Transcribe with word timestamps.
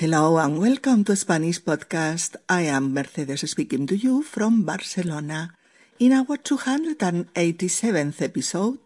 Hello 0.00 0.38
and 0.38 0.60
welcome 0.60 1.02
to 1.02 1.16
Spanish 1.16 1.60
Podcast. 1.60 2.36
I 2.48 2.62
am 2.62 2.94
Mercedes 2.94 3.50
speaking 3.50 3.84
to 3.88 3.96
you 3.96 4.22
from 4.22 4.62
Barcelona. 4.62 5.50
In 5.98 6.12
our 6.12 6.36
287th 6.36 8.22
episode, 8.22 8.78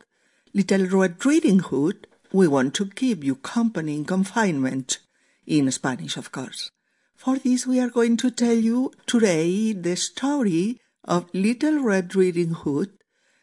Little 0.55 0.87
Red 0.87 1.23
Riding 1.27 1.59
Hood, 1.59 2.07
we 2.33 2.49
want 2.49 2.73
to 2.77 2.87
keep 2.87 3.23
you 3.23 3.35
company 3.35 3.97
in 3.97 4.07
confinement, 4.07 5.01
in 5.47 5.71
Spanish, 5.71 6.17
of 6.17 6.33
course. 6.33 6.71
For 7.15 7.37
this, 7.37 7.67
we 7.67 7.79
are 7.79 7.91
going 7.91 8.17
to 8.17 8.31
tell 8.31 8.57
you 8.57 8.91
today 9.05 9.75
the 9.75 9.97
story 9.97 10.81
of 11.05 11.29
Little 11.35 11.83
Red 11.83 12.17
Riding 12.17 12.55
Hood, 12.55 12.89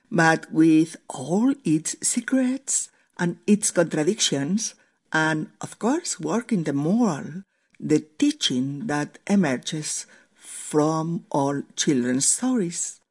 but 0.10 0.52
with 0.52 0.96
all 1.08 1.54
its 1.64 1.96
secrets 2.02 2.90
and 3.20 3.38
its 3.46 3.70
contradictions, 3.70 4.74
and 5.14 5.52
of 5.62 5.78
course, 5.78 6.20
working 6.20 6.64
the 6.64 6.74
moral 6.74 7.44
the 7.80 8.02
teaching 8.02 8.88
that 8.88 9.20
emerges 9.26 10.06
from 10.36 11.26
all 11.30 11.64
children's 11.76 12.26
stories. 12.26 13.02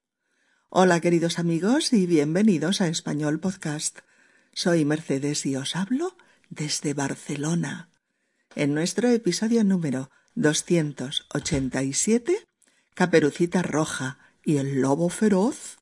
Hola 0.68 1.00
queridos 1.00 1.38
amigos 1.38 1.94
y 1.94 2.06
bienvenidos 2.06 2.82
a 2.82 2.88
Español 2.88 3.40
Podcast. 3.40 4.00
Soy 4.52 4.84
Mercedes 4.84 5.46
y 5.46 5.56
os 5.56 5.74
hablo 5.74 6.14
desde 6.50 6.92
Barcelona. 6.92 7.88
En 8.54 8.74
nuestro 8.74 9.08
episodio 9.08 9.64
número 9.64 10.10
287, 10.34 12.46
Caperucita 12.94 13.62
Roja 13.62 14.18
y 14.44 14.58
el 14.58 14.82
Lobo 14.82 15.08
Feroz, 15.08 15.78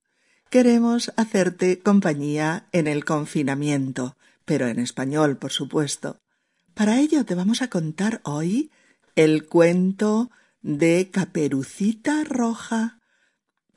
queremos 0.48 1.12
hacerte 1.16 1.80
compañía 1.80 2.68
en 2.70 2.86
el 2.86 3.04
confinamiento, 3.04 4.16
pero 4.44 4.68
en 4.68 4.78
español, 4.78 5.38
por 5.38 5.50
supuesto. 5.50 6.20
Para 6.74 7.00
ello 7.00 7.24
te 7.24 7.34
vamos 7.34 7.62
a 7.62 7.68
contar 7.68 8.20
hoy 8.22 8.70
el 9.16 9.46
cuento 9.46 10.30
de 10.60 11.10
Caperucita 11.10 12.22
Roja, 12.24 13.00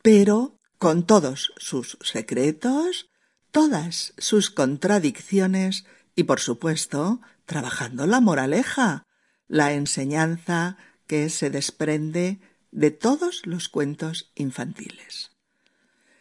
pero 0.03 0.57
con 0.77 1.05
todos 1.05 1.53
sus 1.57 1.97
secretos, 2.01 3.09
todas 3.51 4.13
sus 4.17 4.49
contradicciones 4.49 5.85
y, 6.15 6.23
por 6.23 6.39
supuesto, 6.41 7.21
trabajando 7.45 8.05
la 8.05 8.19
moraleja, 8.19 9.07
la 9.47 9.73
enseñanza 9.73 10.77
que 11.07 11.29
se 11.29 11.49
desprende 11.49 12.39
de 12.71 12.91
todos 12.91 13.45
los 13.45 13.69
cuentos 13.69 14.31
infantiles. 14.35 15.31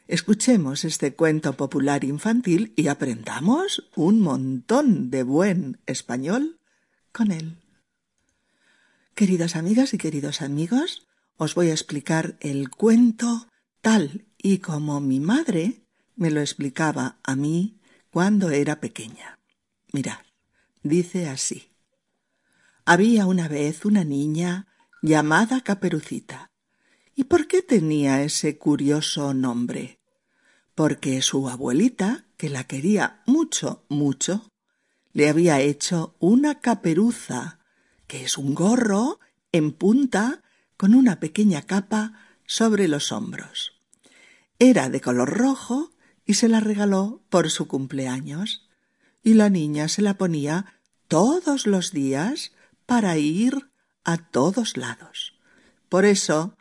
Escuchemos 0.07 0.85
este 0.85 1.15
cuento 1.15 1.53
popular 1.55 2.05
infantil 2.05 2.73
y 2.77 2.89
aprendamos 2.89 3.91
un 3.95 4.21
montón 4.21 5.11
de 5.11 5.23
buen 5.23 5.81
español 5.87 6.59
con 7.13 7.31
él. 7.31 7.59
Queridas 9.19 9.57
amigas 9.57 9.95
y 9.95 9.99
queridos 9.99 10.43
amigos, 10.43 11.09
os 11.39 11.57
voy 11.57 11.71
a 11.71 11.73
explicar 11.73 12.37
el 12.39 12.71
cuento 12.71 13.49
tal 13.81 14.27
y 14.41 14.59
como 14.59 15.01
mi 15.01 15.19
madre 15.19 15.83
me 16.15 16.31
lo 16.31 16.39
explicaba 16.39 17.19
a 17.25 17.35
mí 17.35 17.81
cuando 18.13 18.51
era 18.51 18.79
pequeña. 18.79 19.41
Mirad, 19.93 20.21
dice 20.85 21.29
así. 21.29 21.73
Había 22.85 23.27
una 23.27 23.49
vez 23.49 23.85
una 23.85 24.05
niña 24.05 24.69
llamada 25.03 25.63
Caperucita. 25.63 26.53
¿Y 27.17 27.25
por 27.25 27.49
qué 27.49 27.61
tenía 27.61 28.23
ese 28.23 28.57
curioso 28.57 29.35
nombre? 29.35 29.99
Porque 30.77 31.23
su 31.23 31.49
abuelita, 31.49 32.27
que 32.37 32.51
la 32.51 32.69
quería 32.69 33.25
mucho, 33.27 33.85
mucho, 33.89 34.49
le 35.13 35.29
había 35.29 35.61
hecho 35.61 36.15
una 36.21 36.61
caperuza 36.61 37.58
que 38.09 38.25
es 38.25 38.37
un 38.37 38.55
gorro 38.55 39.21
en 39.53 39.71
punta 39.71 40.43
con 40.77 40.95
una 40.95 41.21
pequeña 41.21 41.63
capa 41.63 42.15
sobre 42.47 42.89
los 42.89 43.13
hombros. 43.13 43.75
Era 44.59 44.89
de 44.89 45.01
color 45.01 45.37
rojo 45.37 45.91
y 46.25 46.35
se 46.35 46.49
la 46.49 46.61
regaló 46.61 47.23
por 47.29 47.51
su 47.51 47.69
cumpleaños. 47.69 48.69
Y 49.23 49.35
la 49.35 49.51
niña 49.51 49.89
se 49.89 50.03
la 50.03 50.15
ponía 50.15 50.81
todos 51.07 51.67
los 51.67 51.93
días 51.93 52.53
para 52.87 53.19
ir 53.19 53.71
a 54.05 54.17
todos 54.17 54.77
lados. 54.77 55.39
Por 55.89 56.05
eso 56.05 56.57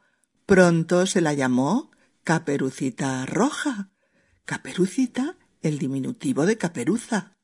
pronto 0.45 1.05
se 1.05 1.22
la 1.22 1.33
llamó 1.33 1.91
Caperucita 2.23 3.25
Roja. 3.25 3.89
Caperucita, 4.45 5.38
el 5.61 5.79
diminutivo 5.79 6.45
de 6.45 6.57
caperuza. 6.57 7.35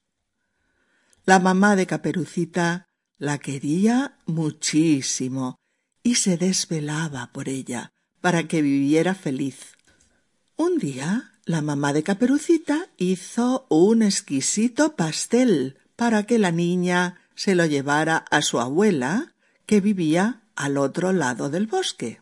La 1.25 1.39
mamá 1.39 1.75
de 1.75 1.87
Caperucita 1.87 2.87
la 3.23 3.37
quería 3.37 4.17
muchísimo 4.25 5.55
y 6.03 6.15
se 6.15 6.35
desvelaba 6.35 7.31
por 7.31 7.47
ella 7.47 7.93
para 8.19 8.49
que 8.49 8.61
viviera 8.61 9.15
feliz. 9.15 9.77
Un 10.57 10.77
día 10.77 11.31
la 11.45 11.61
mamá 11.61 11.93
de 11.93 12.03
Caperucita 12.03 12.89
hizo 12.97 13.65
un 13.69 14.01
exquisito 14.01 14.97
pastel 14.97 15.77
para 15.95 16.23
que 16.23 16.37
la 16.37 16.51
niña 16.51 17.21
se 17.33 17.55
lo 17.55 17.65
llevara 17.65 18.17
a 18.17 18.41
su 18.41 18.59
abuela, 18.59 19.33
que 19.65 19.79
vivía 19.79 20.41
al 20.57 20.77
otro 20.77 21.13
lado 21.13 21.49
del 21.49 21.67
bosque. 21.67 22.19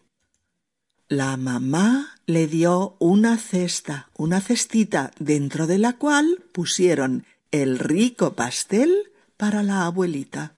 La 1.07 1.35
mamá 1.35 2.16
le 2.28 2.45
dio 2.45 2.95
una 3.00 3.39
cesta, 3.39 4.12
una 4.16 4.39
cestita 4.39 5.09
dentro 5.18 5.66
de 5.66 5.79
la 5.79 5.94
cual 5.94 6.44
pusieron 6.51 7.25
el 7.50 7.79
rico 7.79 8.35
pastel 8.35 9.12
para 9.35 9.63
la 9.63 9.88
abuelita. 9.88 10.57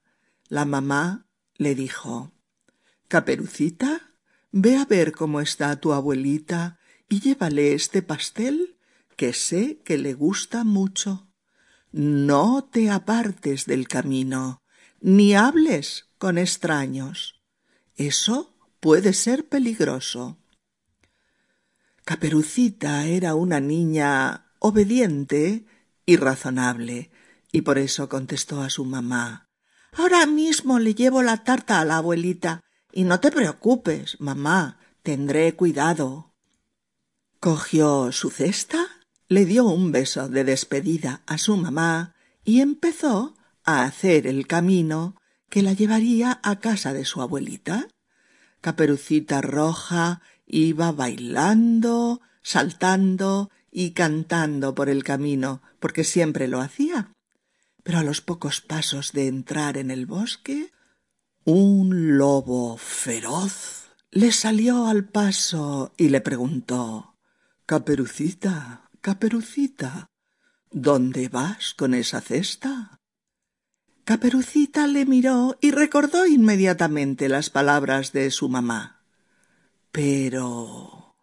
La 0.53 0.65
mamá 0.65 1.25
le 1.55 1.73
dijo 1.73 2.31
Caperucita, 3.07 4.13
ve 4.51 4.77
a 4.77 4.85
ver 4.85 5.11
cómo 5.11 5.41
está 5.41 5.75
tu 5.77 5.93
abuelita 5.93 6.77
y 7.09 7.21
llévale 7.21 7.73
este 7.73 8.03
pastel 8.03 8.77
que 9.17 9.33
sé 9.33 9.81
que 9.83 9.97
le 9.97 10.13
gusta 10.13 10.63
mucho. 10.63 11.27
No 11.91 12.69
te 12.71 12.91
apartes 12.91 13.65
del 13.65 13.87
camino, 13.87 14.61
ni 15.01 15.33
hables 15.33 16.11
con 16.19 16.37
extraños. 16.37 17.41
Eso 17.95 18.55
puede 18.79 19.13
ser 19.13 19.49
peligroso. 19.49 20.37
Caperucita 22.05 23.07
era 23.07 23.33
una 23.33 23.59
niña 23.59 24.51
obediente 24.59 25.65
y 26.05 26.17
razonable, 26.17 27.09
y 27.51 27.61
por 27.61 27.79
eso 27.79 28.07
contestó 28.07 28.61
a 28.61 28.69
su 28.69 28.85
mamá 28.85 29.49
Ahora 29.95 30.25
mismo 30.25 30.79
le 30.79 30.95
llevo 30.95 31.21
la 31.21 31.43
tarta 31.43 31.79
a 31.79 31.85
la 31.85 31.97
abuelita. 31.97 32.61
Y 32.91 33.03
no 33.03 33.19
te 33.19 33.31
preocupes, 33.31 34.19
mamá, 34.19 34.77
tendré 35.01 35.55
cuidado. 35.55 36.33
Cogió 37.39 38.11
su 38.11 38.29
cesta, 38.29 38.85
le 39.27 39.45
dio 39.45 39.65
un 39.65 39.91
beso 39.91 40.29
de 40.29 40.43
despedida 40.43 41.21
a 41.25 41.37
su 41.37 41.57
mamá 41.57 42.15
y 42.43 42.61
empezó 42.61 43.35
a 43.63 43.83
hacer 43.83 44.27
el 44.27 44.47
camino 44.47 45.15
que 45.49 45.61
la 45.61 45.73
llevaría 45.73 46.39
a 46.43 46.59
casa 46.59 46.93
de 46.93 47.05
su 47.05 47.21
abuelita. 47.21 47.87
Caperucita 48.61 49.41
Roja 49.41 50.21
iba 50.45 50.91
bailando, 50.91 52.21
saltando 52.41 53.49
y 53.71 53.91
cantando 53.91 54.75
por 54.75 54.89
el 54.89 55.03
camino, 55.03 55.61
porque 55.79 56.03
siempre 56.03 56.47
lo 56.47 56.61
hacía 56.61 57.13
pero 57.83 57.99
a 57.99 58.03
los 58.03 58.21
pocos 58.21 58.61
pasos 58.61 59.11
de 59.11 59.27
entrar 59.27 59.77
en 59.77 59.91
el 59.91 60.05
bosque, 60.05 60.71
un 61.45 62.17
lobo 62.17 62.77
feroz 62.77 63.83
le 64.11 64.31
salió 64.31 64.87
al 64.87 65.05
paso 65.05 65.91
y 65.97 66.09
le 66.09 66.21
preguntó 66.21 67.15
Caperucita, 67.65 68.89
Caperucita, 69.01 70.11
¿dónde 70.71 71.29
vas 71.29 71.73
con 71.73 71.93
esa 71.93 72.21
cesta? 72.21 72.99
Caperucita 74.05 74.85
le 74.85 75.05
miró 75.05 75.57
y 75.61 75.71
recordó 75.71 76.27
inmediatamente 76.27 77.27
las 77.27 77.49
palabras 77.49 78.11
de 78.11 78.29
su 78.31 78.49
mamá. 78.49 79.03
Pero 79.91 81.15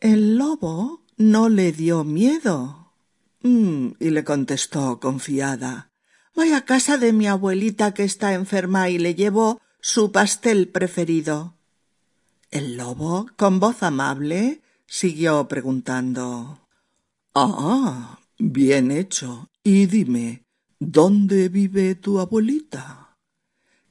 el 0.00 0.36
lobo 0.36 1.04
no 1.16 1.48
le 1.48 1.72
dio 1.72 2.04
miedo 2.04 2.85
Mm, 3.46 3.94
y 4.00 4.10
le 4.10 4.24
contestó 4.24 4.98
confiada. 4.98 5.92
Voy 6.34 6.52
a 6.52 6.64
casa 6.64 6.98
de 6.98 7.12
mi 7.12 7.28
abuelita 7.28 7.94
que 7.94 8.02
está 8.02 8.34
enferma 8.34 8.90
y 8.90 8.98
le 8.98 9.14
llevo 9.14 9.60
su 9.80 10.10
pastel 10.10 10.68
preferido. 10.68 11.54
El 12.50 12.76
lobo, 12.76 13.30
con 13.36 13.60
voz 13.60 13.84
amable, 13.84 14.62
siguió 14.88 15.46
preguntando. 15.46 16.66
Ah, 17.36 18.18
bien 18.36 18.90
hecho. 18.90 19.48
Y 19.62 19.86
dime, 19.86 20.44
¿dónde 20.80 21.48
vive 21.48 21.94
tu 21.94 22.18
abuelita? 22.18 23.16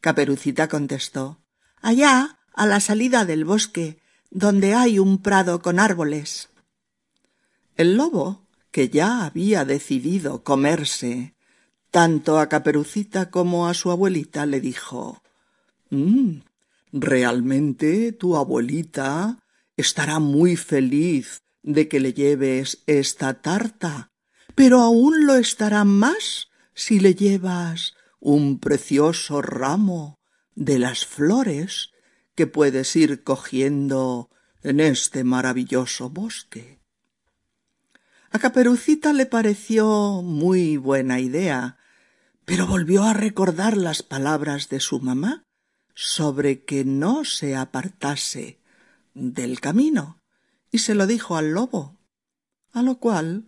Caperucita 0.01 0.67
contestó. 0.67 1.39
Allá, 1.81 2.39
a 2.53 2.65
la 2.65 2.81
salida 2.81 3.23
del 3.23 3.45
bosque, 3.45 4.01
donde 4.31 4.73
hay 4.73 4.99
un 4.99 5.21
prado 5.21 5.61
con 5.61 5.79
árboles. 5.79 6.49
El 7.77 7.95
lobo 7.95 8.44
que 8.75 8.89
ya 8.89 9.23
había 9.23 9.63
decidido 9.63 10.43
comerse 10.43 11.33
tanto 11.91 12.39
a 12.39 12.49
Caperucita 12.49 13.31
como 13.31 13.69
a 13.69 13.73
su 13.73 13.89
abuelita, 13.89 14.45
le 14.45 14.59
dijo 14.59 15.23
Mm, 15.89 16.41
realmente 16.91 18.11
tu 18.11 18.35
abuelita 18.35 19.39
estará 19.77 20.19
muy 20.19 20.57
feliz 20.57 21.39
de 21.63 21.87
que 21.87 22.01
le 22.01 22.11
lleves 22.11 22.83
esta 22.85 23.35
tarta, 23.41 24.11
pero 24.55 24.81
aún 24.81 25.25
lo 25.25 25.35
estará 25.35 25.85
más 25.85 26.49
si 26.73 26.99
le 26.99 27.15
llevas 27.15 27.93
un 28.19 28.59
precioso 28.59 29.41
ramo 29.41 30.19
de 30.53 30.79
las 30.79 31.05
flores 31.05 31.91
que 32.35 32.45
puedes 32.45 32.93
ir 32.97 33.23
cogiendo 33.23 34.29
en 34.63 34.81
este 34.81 35.23
maravilloso 35.23 36.09
bosque. 36.09 36.81
A 38.35 38.39
Caperucita 38.39 39.13
le 39.13 39.25
pareció 39.25 40.21
muy 40.21 40.75
buena 40.75 41.21
idea, 41.21 41.77
pero 42.43 42.67
volvió 42.67 43.03
a 43.03 43.13
recordar 43.13 43.77
las 43.77 44.03
palabras 44.03 44.67
de 44.67 44.81
su 44.81 44.99
mamá 44.99 45.45
sobre 45.93 46.65
que 46.65 46.83
no 46.83 47.23
se 47.23 47.55
apartase 47.55 48.59
del 49.13 49.61
camino 49.61 50.19
y 50.69 50.79
se 50.79 50.95
lo 50.95 51.07
dijo 51.07 51.37
al 51.37 51.51
lobo, 51.53 51.97
a 52.73 52.81
lo 52.81 52.97
cual 52.97 53.45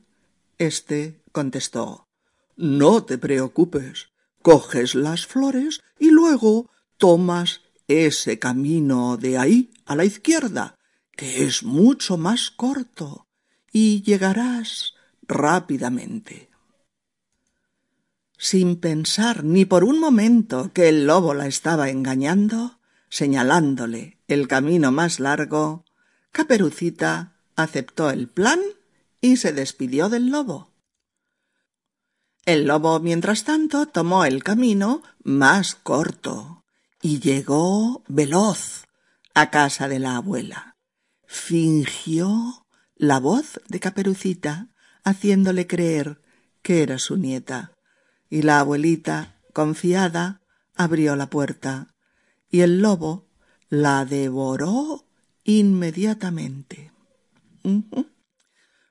éste 0.58 1.22
contestó 1.34 2.08
No 2.56 3.04
te 3.04 3.18
preocupes, 3.18 4.12
coges 4.42 4.96
las 4.96 5.28
flores 5.28 5.82
y 6.00 6.12
luego 6.12 6.72
tomas 6.96 7.60
ese 7.90 8.40
camino 8.40 9.18
de 9.18 9.38
ahí 9.38 9.74
a 9.86 9.98
la 9.98 10.06
izquierda, 10.06 10.76
que 11.12 11.44
es 11.44 11.64
mucho 11.64 12.16
más 12.16 12.52
corto, 12.52 13.27
y 13.72 14.02
llegarás 14.02 14.94
rápidamente. 15.22 16.50
Sin 18.38 18.80
pensar 18.80 19.44
ni 19.44 19.66
por 19.66 19.84
un 19.84 20.00
momento 20.00 20.72
que 20.74 20.90
el 20.90 21.08
lobo 21.08 21.34
la 21.34 21.48
estaba 21.48 21.90
engañando, 21.90 22.80
señalándole 23.10 24.20
el 24.28 24.48
camino 24.48 24.92
más 24.92 25.20
largo, 25.20 25.86
Caperucita 26.32 27.36
aceptó 27.56 28.12
el 28.12 28.30
plan 28.30 28.60
y 29.22 29.38
se 29.38 29.54
despidió 29.54 30.10
del 30.10 30.30
lobo. 30.30 30.72
El 32.46 32.68
lobo, 32.68 33.00
mientras 33.00 33.44
tanto, 33.44 33.88
tomó 33.88 34.24
el 34.24 34.44
camino 34.44 35.02
más 35.24 35.76
corto 35.76 36.64
y 37.02 37.20
llegó 37.20 38.04
veloz 38.08 38.86
a 39.34 39.50
casa 39.50 39.88
de 39.88 40.00
la 40.00 40.16
abuela. 40.18 40.78
Fingió 41.26 42.67
la 42.98 43.20
voz 43.20 43.62
de 43.68 43.80
Caperucita, 43.80 44.70
haciéndole 45.04 45.68
creer 45.68 46.20
que 46.62 46.82
era 46.84 47.00
su 47.00 47.18
nieta. 47.18 47.72
Y 48.30 48.42
la 48.42 48.60
abuelita, 48.60 49.36
confiada, 49.54 50.42
abrió 50.76 51.16
la 51.16 51.30
puerta, 51.30 51.94
y 52.50 52.62
el 52.62 52.82
lobo 52.82 53.28
la 53.70 54.06
devoró 54.06 55.06
inmediatamente. 55.44 56.92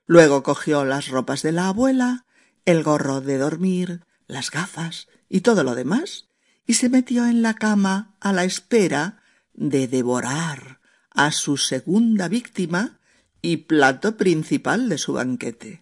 Luego 0.05 0.43
cogió 0.43 0.85
las 0.85 1.09
ropas 1.09 1.41
de 1.41 1.51
la 1.51 1.67
abuela 1.67 2.25
el 2.65 2.83
gorro 2.83 3.21
de 3.21 3.37
dormir, 3.37 4.01
las 4.27 4.51
gafas 4.51 5.07
y 5.29 5.41
todo 5.41 5.63
lo 5.63 5.73
demás, 5.73 6.27
y 6.65 6.73
se 6.73 6.89
metió 6.89 7.25
en 7.25 7.41
la 7.41 7.53
cama 7.53 8.15
a 8.19 8.33
la 8.33 8.43
espera 8.43 9.21
de 9.53 9.87
devorar 9.87 10.81
a 11.09 11.31
su 11.31 11.55
segunda 11.55 12.27
víctima 12.27 12.96
y 13.47 13.55
plato 13.55 14.17
principal 14.17 14.89
de 14.89 14.97
su 14.97 15.13
banquete. 15.13 15.81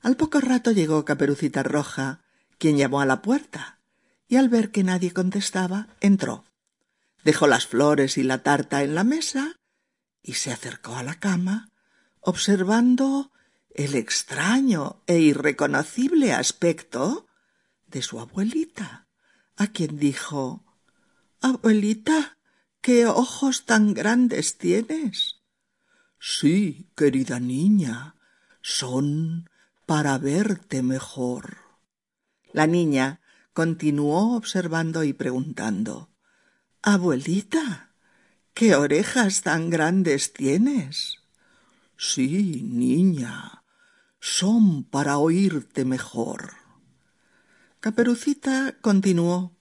Al 0.00 0.16
poco 0.16 0.40
rato 0.40 0.72
llegó 0.72 1.04
Caperucita 1.04 1.62
Roja, 1.62 2.24
quien 2.58 2.76
llamó 2.76 3.00
a 3.00 3.06
la 3.06 3.22
puerta, 3.22 3.78
y 4.26 4.34
al 4.34 4.48
ver 4.48 4.72
que 4.72 4.82
nadie 4.82 5.12
contestaba, 5.12 5.86
entró. 6.00 6.44
Dejó 7.22 7.46
las 7.46 7.68
flores 7.68 8.18
y 8.18 8.24
la 8.24 8.42
tarta 8.42 8.82
en 8.82 8.96
la 8.96 9.04
mesa 9.04 9.54
y 10.22 10.32
se 10.34 10.50
acercó 10.50 10.96
a 10.96 11.04
la 11.04 11.20
cama, 11.20 11.70
observando 12.18 13.30
el 13.72 13.94
extraño 13.94 15.04
e 15.06 15.20
irreconocible 15.20 16.32
aspecto 16.32 17.28
de 17.86 18.02
su 18.02 18.18
abuelita, 18.18 19.06
a 19.54 19.68
quien 19.68 20.00
dijo 20.00 20.64
Abuelita, 21.40 22.38
qué 22.80 23.06
ojos 23.06 23.66
tan 23.66 23.94
grandes 23.94 24.58
tienes. 24.58 25.35
Sí, 26.28 26.90
querida 26.96 27.38
niña, 27.38 28.16
son 28.60 29.48
para 29.86 30.18
verte 30.18 30.82
mejor. 30.82 31.58
La 32.52 32.66
niña 32.66 33.20
continuó 33.52 34.36
observando 34.36 35.04
y 35.04 35.12
preguntando 35.12 36.10
Abuelita, 36.82 37.92
¿qué 38.54 38.74
orejas 38.74 39.42
tan 39.42 39.70
grandes 39.70 40.32
tienes? 40.32 41.20
Sí, 41.96 42.60
niña, 42.64 43.62
son 44.18 44.82
para 44.82 45.18
oírte 45.18 45.84
mejor. 45.84 46.54
Caperucita 47.78 48.76
continuó. 48.80 49.56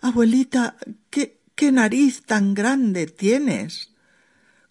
Abuelita, 0.00 0.76
¿qué, 1.10 1.44
qué 1.54 1.70
nariz 1.70 2.24
tan 2.26 2.52
grande 2.52 3.06
tienes? 3.06 3.93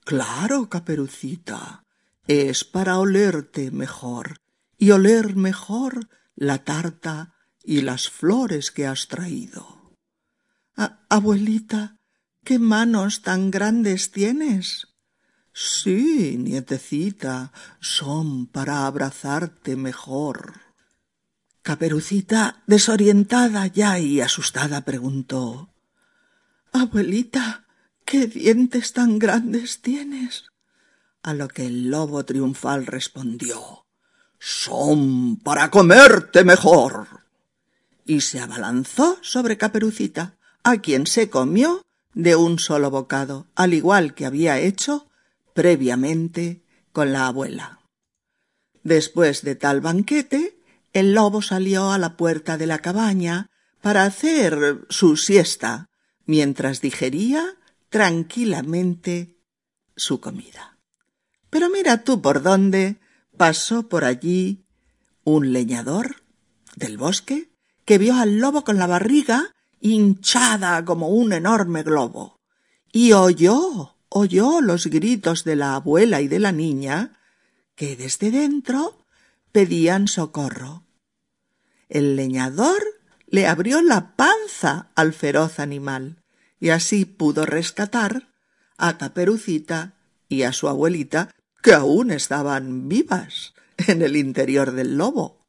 Claro, 0.06 0.70
Caperucita, 0.70 1.84
es 2.28 2.64
para 2.64 3.00
olerte 3.00 3.72
mejor 3.72 4.38
y 4.78 4.92
oler 4.92 5.36
mejor 5.36 6.10
la 6.36 6.64
tarta 6.64 7.36
y 7.64 7.82
las 7.82 8.10
flores 8.10 8.72
que 8.72 8.86
has 8.86 9.08
traído. 9.08 9.96
abuelita, 11.10 11.98
¿qué 12.44 12.60
manos 12.60 13.22
tan 13.22 13.52
grandes 13.52 14.12
tienes? 14.12 14.88
Sí, 15.54 16.36
nietecita, 16.38 17.54
son 17.80 18.48
para 18.48 18.86
abrazarte 18.88 19.76
mejor. 19.76 20.62
Caperucita, 21.62 22.64
desorientada 22.68 23.68
ya 23.68 24.00
y 24.00 24.20
asustada, 24.20 24.82
preguntó 24.82 25.74
Abuelita, 26.74 27.63
¿qué 28.06 28.28
dientes 28.28 28.94
tan 28.94 29.20
grandes 29.20 29.82
tienes? 29.82 30.46
A 31.22 31.34
lo 31.34 31.48
que 31.48 31.66
el 31.66 31.90
lobo 31.90 32.24
triunfal 32.26 32.86
respondió 32.86 33.86
Son 34.40 35.38
para 35.38 35.70
comerte 35.70 36.44
mejor. 36.44 37.08
Y 38.06 38.22
se 38.22 38.40
abalanzó 38.40 39.18
sobre 39.22 39.58
Caperucita, 39.58 40.38
a 40.64 40.78
quien 40.78 41.08
se 41.08 41.30
comió 41.30 41.82
de 42.14 42.36
un 42.36 42.60
solo 42.60 42.92
bocado, 42.92 43.48
al 43.56 43.74
igual 43.74 44.14
que 44.14 44.26
había 44.26 44.60
hecho 44.60 45.08
previamente 45.54 46.64
con 46.92 47.14
la 47.14 47.28
abuela. 47.28 47.80
Después 48.84 49.44
de 49.44 49.56
tal 49.56 49.82
banquete, 49.82 50.58
el 50.92 51.14
lobo 51.14 51.42
salió 51.42 51.92
a 51.92 51.98
la 51.98 52.18
puerta 52.18 52.58
de 52.58 52.68
la 52.68 52.80
cabaña 52.80 53.50
para 53.82 54.04
hacer 54.04 54.86
su 54.90 55.18
siesta, 55.18 55.90
mientras 56.26 56.82
digería 56.82 57.58
tranquilamente 57.94 59.38
su 59.96 60.20
comida. 60.20 60.80
Pero 61.52 61.70
mira 61.70 62.04
tú 62.04 62.24
por 62.24 62.42
dónde 62.42 63.00
pasó 63.38 63.88
por 63.88 64.04
allí 64.04 64.66
un 65.24 65.54
leñador 65.54 66.24
del 66.76 66.98
bosque 66.98 67.52
que 67.86 68.00
vio 68.00 68.16
al 68.16 68.40
lobo 68.40 68.64
con 68.64 68.80
la 68.80 68.88
barriga 68.88 69.54
hinchada 69.80 70.84
como 70.86 71.10
un 71.10 71.34
enorme 71.34 71.84
globo 71.84 72.40
y 72.92 73.14
oyó 73.14 73.96
oyó 74.10 74.60
los 74.62 74.88
gritos 74.88 75.44
de 75.44 75.56
la 75.56 75.76
abuela 75.76 76.20
y 76.22 76.28
de 76.28 76.40
la 76.40 76.52
niña, 76.52 77.20
que 77.76 77.96
desde 77.96 78.32
dentro 78.32 79.06
pedían 79.52 80.08
socorro. 80.08 80.84
El 81.90 82.16
leñador 82.16 82.82
le 83.28 83.46
abrió 83.46 83.84
la 83.84 84.16
panza 84.16 84.90
al 84.96 85.14
feroz 85.14 85.60
animal 85.60 86.23
y 86.64 86.70
así 86.70 87.04
pudo 87.04 87.46
rescatar 87.46 88.32
a 88.78 88.98
Caperucita 88.98 89.98
y 90.30 90.44
a 90.44 90.54
su 90.54 90.70
abuelita, 90.70 91.36
que 91.62 91.74
aún 91.74 92.10
estaban 92.10 92.88
vivas 92.88 93.54
en 93.76 94.02
el 94.02 94.16
interior 94.16 94.72
del 94.72 94.96
lobo. 94.96 95.46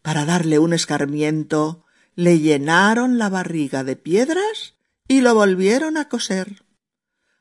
Para 0.00 0.24
darle 0.24 0.58
un 0.58 0.72
escarmiento, 0.72 1.84
le 2.14 2.38
llenaron 2.38 3.18
la 3.18 3.28
barriga 3.28 3.84
de 3.84 3.96
piedras 3.96 4.72
y 5.06 5.20
lo 5.20 5.34
volvieron 5.34 5.98
a 5.98 6.08
coser. 6.08 6.64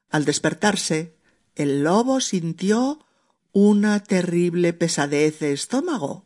Al 0.09 0.25
despertarse, 0.25 1.15
el 1.55 1.83
lobo 1.83 2.19
sintió 2.19 3.05
una 3.53 4.03
terrible 4.03 4.73
pesadez 4.73 5.39
de 5.39 5.53
estómago 5.53 6.25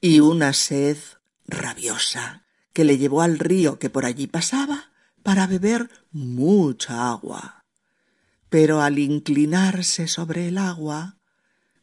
y 0.00 0.20
una 0.20 0.52
sed 0.52 0.96
rabiosa 1.44 2.46
que 2.72 2.84
le 2.84 2.98
llevó 2.98 3.22
al 3.22 3.40
río 3.40 3.80
que 3.80 3.90
por 3.90 4.04
allí 4.04 4.28
pasaba 4.28 4.92
para 5.26 5.48
beber 5.48 5.90
mucha 6.12 7.10
agua. 7.10 7.64
Pero 8.48 8.80
al 8.80 9.00
inclinarse 9.00 10.06
sobre 10.06 10.46
el 10.46 10.56
agua, 10.56 11.16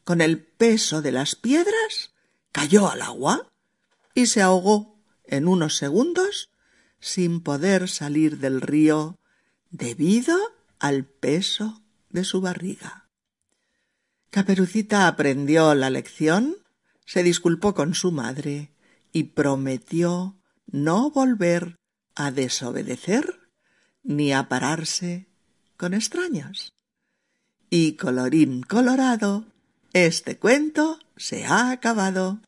con 0.05 0.21
el 0.21 0.41
peso 0.41 1.01
de 1.01 1.11
las 1.11 1.35
piedras, 1.35 2.13
cayó 2.53 2.89
al 2.89 3.01
agua 3.01 3.51
y 4.15 4.27
se 4.27 4.41
ahogó 4.41 4.97
en 5.25 5.49
unos 5.49 5.75
segundos 5.75 6.51
sin 7.01 7.41
poder 7.41 7.89
salir 7.89 8.37
del 8.37 8.61
río 8.61 9.19
debido 9.71 10.37
al 10.79 11.03
peso 11.03 11.81
de 12.11 12.23
su 12.23 12.39
barriga. 12.39 13.09
Caperucita 14.29 15.05
aprendió 15.05 15.75
la 15.75 15.89
lección, 15.89 16.55
se 17.05 17.23
disculpó 17.23 17.73
con 17.73 17.93
su 17.93 18.13
madre 18.13 18.71
y 19.11 19.23
prometió 19.23 20.37
no 20.71 21.11
volver 21.11 21.82
a 22.15 22.31
desobedecer 22.31 23.39
ni 24.03 24.33
a 24.33 24.49
pararse 24.49 25.27
con 25.77 25.93
extraños. 25.93 26.73
Y 27.69 27.93
colorín 27.93 28.61
colorado, 28.61 29.45
este 29.93 30.37
cuento 30.37 30.99
se 31.17 31.45
ha 31.45 31.71
acabado. 31.71 32.39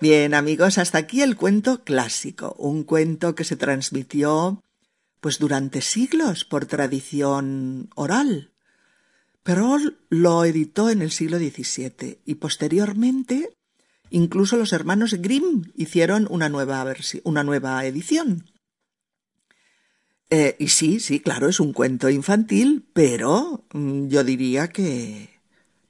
Bien, 0.00 0.34
amigos, 0.34 0.78
hasta 0.78 0.98
aquí 0.98 1.22
el 1.22 1.36
cuento 1.36 1.82
clásico, 1.82 2.54
un 2.58 2.84
cuento 2.84 3.34
que 3.34 3.44
se 3.44 3.56
transmitió 3.56 4.62
pues 5.20 5.38
durante 5.38 5.80
siglos 5.80 6.44
por 6.44 6.66
tradición 6.66 7.90
oral. 7.94 8.52
Pero 9.42 9.78
lo 10.10 10.44
editó 10.44 10.90
en 10.90 11.02
el 11.02 11.10
siglo 11.10 11.38
XVII 11.38 12.20
y 12.24 12.34
posteriormente 12.34 13.55
incluso 14.16 14.56
los 14.56 14.72
hermanos 14.72 15.12
Grimm 15.14 15.70
hicieron 15.76 16.26
una 16.30 16.48
nueva, 16.48 16.86
una 17.24 17.44
nueva 17.44 17.84
edición. 17.84 18.50
Eh, 20.30 20.56
y 20.58 20.68
sí, 20.68 21.00
sí, 21.00 21.20
claro, 21.20 21.48
es 21.48 21.60
un 21.60 21.74
cuento 21.74 22.08
infantil, 22.08 22.88
pero 22.94 23.66
mm, 23.72 24.08
yo 24.08 24.24
diría 24.24 24.68
que 24.68 25.38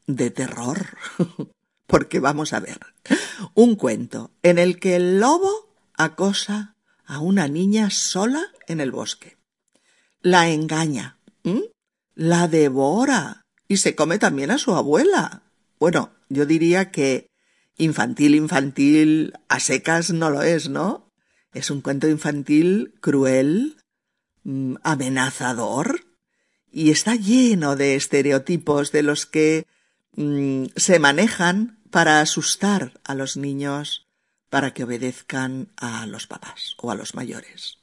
de 0.06 0.30
terror. 0.30 0.98
Porque 1.86 2.18
vamos 2.18 2.52
a 2.52 2.58
ver, 2.58 2.80
un 3.54 3.76
cuento 3.76 4.32
en 4.42 4.58
el 4.58 4.80
que 4.80 4.96
el 4.96 5.20
lobo 5.20 5.72
acosa 5.94 6.74
a 7.04 7.20
una 7.20 7.46
niña 7.46 7.90
sola 7.90 8.42
en 8.66 8.80
el 8.80 8.90
bosque. 8.90 9.36
La 10.20 10.50
engaña, 10.50 11.20
la 12.16 12.48
devora 12.48 13.42
y 13.68 13.76
se 13.76 13.94
come 13.94 14.18
también 14.18 14.50
a 14.50 14.58
su 14.58 14.74
abuela. 14.74 15.42
Bueno, 15.78 16.10
yo 16.28 16.44
diría 16.44 16.90
que 16.90 17.28
infantil, 17.76 18.34
infantil, 18.34 19.34
a 19.48 19.60
secas 19.60 20.12
no 20.12 20.30
lo 20.30 20.42
es, 20.42 20.68
¿no? 20.68 21.12
Es 21.52 21.70
un 21.70 21.80
cuento 21.80 22.08
infantil 22.08 22.94
cruel, 23.00 23.76
Mm, 24.48 24.76
amenazador 24.84 26.06
y 26.70 26.92
está 26.92 27.16
lleno 27.16 27.74
de 27.74 27.96
estereotipos 27.96 28.92
de 28.92 29.02
los 29.02 29.26
que 29.26 29.66
mm, 30.12 30.66
se 30.76 31.00
manejan 31.00 31.80
para 31.90 32.20
asustar 32.20 32.92
a 33.02 33.16
los 33.16 33.36
niños 33.36 34.06
para 34.48 34.72
que 34.72 34.84
obedezcan 34.84 35.72
a 35.76 36.06
los 36.06 36.28
papás 36.28 36.76
o 36.78 36.92
a 36.92 36.94
los 36.94 37.16
mayores. 37.16 37.78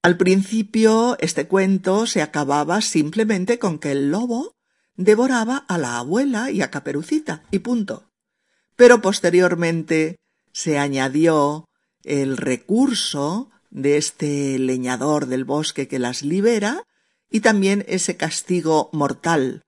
Al 0.00 0.16
principio 0.16 1.18
este 1.20 1.46
cuento 1.46 2.06
se 2.06 2.22
acababa 2.22 2.80
simplemente 2.80 3.58
con 3.58 3.78
que 3.78 3.92
el 3.92 4.10
lobo 4.10 4.56
devoraba 4.96 5.58
a 5.68 5.76
la 5.76 5.98
abuela 5.98 6.50
y 6.50 6.62
a 6.62 6.70
Caperucita 6.70 7.42
y 7.50 7.58
punto. 7.58 8.07
Pero 8.78 9.02
posteriormente 9.02 10.20
se 10.52 10.78
añadió 10.78 11.68
el 12.04 12.36
recurso 12.36 13.50
de 13.70 13.96
este 13.96 14.56
leñador 14.56 15.26
del 15.26 15.44
bosque 15.44 15.88
que 15.88 15.98
las 15.98 16.22
libera 16.22 16.84
y 17.28 17.40
también 17.40 17.84
ese 17.88 18.16
castigo 18.16 18.88
mortal 18.92 19.62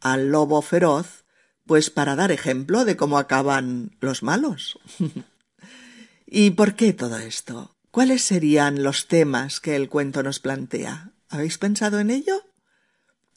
al 0.00 0.32
lobo 0.32 0.62
feroz, 0.62 1.26
pues 1.64 1.90
para 1.90 2.16
dar 2.16 2.32
ejemplo 2.32 2.84
de 2.84 2.96
cómo 2.96 3.18
acaban 3.18 3.96
los 4.00 4.24
malos. 4.24 4.80
¿Y 6.26 6.50
por 6.50 6.74
qué 6.74 6.92
todo 6.92 7.18
esto? 7.18 7.76
¿Cuáles 7.92 8.22
serían 8.22 8.82
los 8.82 9.06
temas 9.06 9.60
que 9.60 9.76
el 9.76 9.88
cuento 9.88 10.24
nos 10.24 10.40
plantea? 10.40 11.12
¿Habéis 11.28 11.56
pensado 11.58 12.00
en 12.00 12.10
ello? 12.10 12.42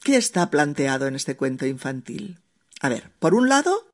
¿Qué 0.01 0.17
está 0.17 0.49
planteado 0.49 1.05
en 1.05 1.15
este 1.15 1.37
cuento 1.37 1.67
infantil? 1.67 2.39
A 2.81 2.89
ver, 2.89 3.11
por 3.19 3.35
un 3.35 3.47
lado, 3.47 3.88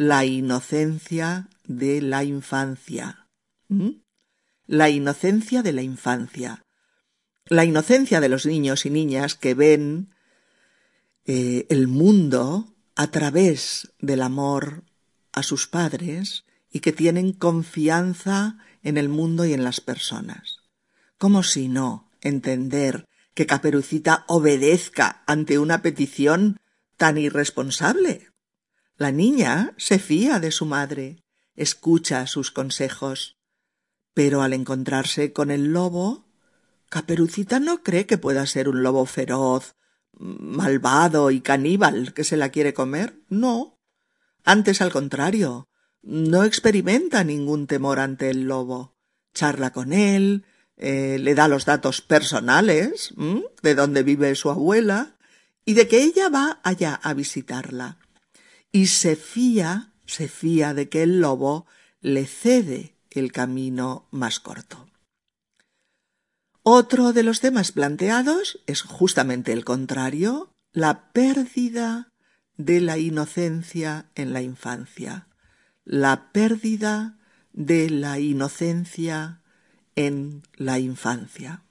la 0.00 0.24
inocencia 0.24 1.50
de 1.66 2.00
la 2.00 2.24
infancia. 2.24 3.26
¿Mm? 3.68 3.90
la 4.70 4.88
inocencia 4.88 5.64
de 5.64 5.72
la 5.72 5.82
infancia, 5.82 6.64
la 7.46 7.64
inocencia 7.64 8.20
de 8.20 8.28
los 8.28 8.46
niños 8.46 8.86
y 8.86 8.90
niñas 8.90 9.34
que 9.34 9.54
ven 9.54 10.14
eh, 11.26 11.66
el 11.70 11.88
mundo 11.88 12.72
a 12.94 13.10
través 13.10 13.92
del 13.98 14.22
amor 14.22 14.84
a 15.32 15.42
sus 15.42 15.66
padres 15.66 16.44
y 16.70 16.80
que 16.80 16.92
tienen 16.92 17.32
confianza 17.32 18.58
en 18.84 18.96
el 18.96 19.08
mundo 19.08 19.44
y 19.44 19.54
en 19.54 19.64
las 19.64 19.80
personas. 19.80 20.60
¿Cómo 21.18 21.42
si 21.42 21.66
no 21.66 22.08
entender 22.20 23.06
que 23.34 23.46
Caperucita 23.46 24.24
obedezca 24.28 25.24
ante 25.26 25.58
una 25.58 25.82
petición 25.82 26.60
tan 26.96 27.18
irresponsable? 27.18 28.29
La 29.00 29.12
niña 29.12 29.72
se 29.78 29.98
fía 29.98 30.40
de 30.40 30.50
su 30.50 30.66
madre, 30.66 31.24
escucha 31.56 32.26
sus 32.26 32.50
consejos, 32.50 33.38
pero 34.12 34.42
al 34.42 34.52
encontrarse 34.52 35.32
con 35.32 35.50
el 35.50 35.72
lobo, 35.72 36.26
Caperucita 36.90 37.60
no 37.60 37.82
cree 37.82 38.04
que 38.04 38.18
pueda 38.18 38.44
ser 38.44 38.68
un 38.68 38.82
lobo 38.82 39.06
feroz, 39.06 39.74
malvado 40.18 41.30
y 41.30 41.40
caníbal 41.40 42.12
que 42.12 42.24
se 42.24 42.36
la 42.36 42.50
quiere 42.50 42.74
comer. 42.74 43.18
No. 43.30 43.80
Antes 44.44 44.82
al 44.82 44.92
contrario, 44.92 45.70
no 46.02 46.44
experimenta 46.44 47.24
ningún 47.24 47.66
temor 47.66 48.00
ante 48.00 48.28
el 48.28 48.42
lobo. 48.42 48.98
Charla 49.32 49.72
con 49.72 49.94
él, 49.94 50.44
eh, 50.76 51.16
le 51.18 51.34
da 51.34 51.48
los 51.48 51.64
datos 51.64 52.02
personales 52.02 53.14
de 53.62 53.74
dónde 53.74 54.02
vive 54.02 54.34
su 54.34 54.50
abuela 54.50 55.16
y 55.64 55.72
de 55.72 55.88
que 55.88 56.02
ella 56.02 56.28
va 56.28 56.60
allá 56.64 57.00
a 57.02 57.14
visitarla. 57.14 57.99
Y 58.72 58.86
se 58.86 59.16
fía, 59.16 59.92
se 60.06 60.28
fía 60.28 60.74
de 60.74 60.88
que 60.88 61.02
el 61.02 61.20
lobo 61.20 61.66
le 62.00 62.26
cede 62.26 62.96
el 63.10 63.32
camino 63.32 64.06
más 64.10 64.40
corto. 64.40 64.86
Otro 66.62 67.12
de 67.12 67.22
los 67.22 67.40
temas 67.40 67.72
planteados 67.72 68.60
es 68.66 68.82
justamente 68.82 69.52
el 69.52 69.64
contrario, 69.64 70.52
la 70.72 71.10
pérdida 71.12 72.12
de 72.56 72.80
la 72.80 72.98
inocencia 72.98 74.10
en 74.14 74.32
la 74.32 74.42
infancia, 74.42 75.26
la 75.84 76.30
pérdida 76.32 77.18
de 77.52 77.90
la 77.90 78.18
inocencia 78.18 79.40
en 79.96 80.42
la 80.54 80.78
infancia. 80.78 81.64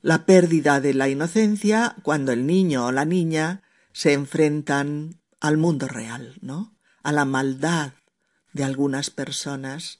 La 0.00 0.26
pérdida 0.26 0.80
de 0.80 0.94
la 0.94 1.08
inocencia 1.08 1.96
cuando 2.02 2.32
el 2.32 2.46
niño 2.46 2.86
o 2.86 2.92
la 2.92 3.04
niña 3.04 3.62
se 3.92 4.12
enfrentan 4.12 5.21
al 5.42 5.56
mundo 5.56 5.88
real, 5.88 6.38
¿no? 6.40 6.78
A 7.02 7.10
la 7.10 7.24
maldad 7.24 7.94
de 8.52 8.62
algunas 8.62 9.10
personas 9.10 9.98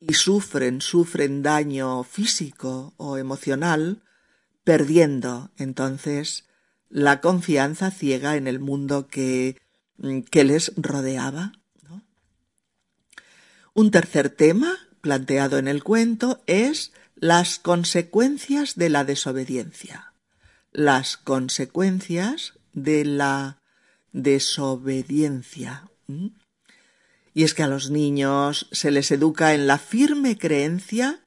y 0.00 0.14
sufren, 0.14 0.80
sufren 0.80 1.44
daño 1.44 2.02
físico 2.02 2.92
o 2.96 3.18
emocional, 3.18 4.02
perdiendo 4.64 5.52
entonces 5.58 6.48
la 6.88 7.20
confianza 7.20 7.92
ciega 7.92 8.34
en 8.34 8.48
el 8.48 8.58
mundo 8.58 9.06
que, 9.06 9.56
mm, 9.98 10.22
que 10.22 10.42
les 10.42 10.72
rodeaba. 10.76 11.52
Un 13.74 13.92
tercer 13.92 14.28
tema 14.28 14.76
planteado 15.00 15.58
en 15.58 15.68
el 15.68 15.84
cuento 15.84 16.42
es 16.46 16.92
las 17.14 17.60
consecuencias 17.60 18.74
de 18.74 18.88
la 18.88 19.04
desobediencia. 19.04 20.14
Las 20.72 21.16
consecuencias 21.16 22.54
de 22.72 23.04
la 23.04 23.57
desobediencia. 24.12 25.90
Y 27.34 27.44
es 27.44 27.54
que 27.54 27.62
a 27.62 27.68
los 27.68 27.90
niños 27.90 28.68
se 28.72 28.90
les 28.90 29.10
educa 29.10 29.54
en 29.54 29.66
la 29.66 29.78
firme 29.78 30.38
creencia 30.38 31.24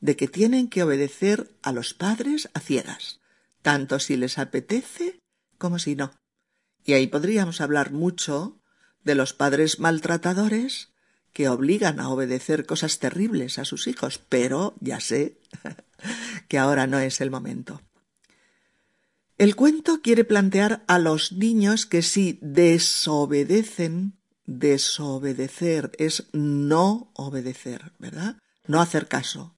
de 0.00 0.16
que 0.16 0.28
tienen 0.28 0.68
que 0.68 0.82
obedecer 0.82 1.50
a 1.62 1.72
los 1.72 1.94
padres 1.94 2.50
a 2.52 2.60
ciegas, 2.60 3.20
tanto 3.62 3.98
si 3.98 4.16
les 4.16 4.38
apetece 4.38 5.20
como 5.58 5.78
si 5.78 5.96
no. 5.96 6.12
Y 6.84 6.92
ahí 6.92 7.06
podríamos 7.06 7.60
hablar 7.60 7.92
mucho 7.92 8.60
de 9.04 9.14
los 9.14 9.32
padres 9.32 9.78
maltratadores 9.80 10.92
que 11.32 11.48
obligan 11.48 12.00
a 12.00 12.10
obedecer 12.10 12.66
cosas 12.66 12.98
terribles 12.98 13.58
a 13.58 13.64
sus 13.64 13.86
hijos, 13.86 14.18
pero 14.18 14.74
ya 14.80 15.00
sé 15.00 15.38
que 16.48 16.58
ahora 16.58 16.86
no 16.86 16.98
es 16.98 17.20
el 17.20 17.30
momento. 17.30 17.80
El 19.36 19.56
cuento 19.56 20.00
quiere 20.00 20.24
plantear 20.24 20.84
a 20.86 20.98
los 20.98 21.32
niños 21.32 21.86
que 21.86 22.02
si 22.02 22.38
desobedecen 22.40 24.14
desobedecer, 24.46 25.92
es 25.98 26.28
no 26.32 27.10
obedecer, 27.14 27.92
¿verdad? 27.98 28.36
No 28.66 28.80
hacer 28.80 29.08
caso. 29.08 29.56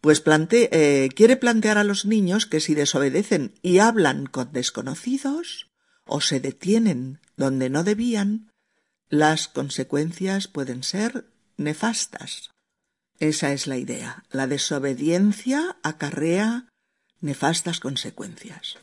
Pues 0.00 0.22
eh, 0.26 1.10
quiere 1.14 1.36
plantear 1.36 1.76
a 1.76 1.84
los 1.84 2.06
niños 2.06 2.46
que 2.46 2.60
si 2.60 2.74
desobedecen 2.74 3.54
y 3.60 3.78
hablan 3.78 4.26
con 4.26 4.52
desconocidos 4.52 5.70
o 6.06 6.20
se 6.20 6.40
detienen 6.40 7.20
donde 7.36 7.68
no 7.68 7.84
debían, 7.84 8.50
las 9.08 9.48
consecuencias 9.48 10.48
pueden 10.48 10.82
ser 10.82 11.26
nefastas. 11.56 12.50
Esa 13.18 13.52
es 13.52 13.66
la 13.66 13.76
idea. 13.76 14.24
La 14.30 14.46
desobediencia 14.46 15.76
acarrea 15.82 16.68
nefastas 17.20 17.80
consecuencias. 17.80 18.78